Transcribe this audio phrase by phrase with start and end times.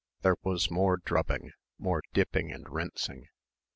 [0.23, 3.27] There was more drubbing, more dipping and rinsing.